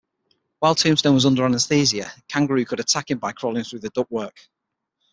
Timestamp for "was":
1.13-1.27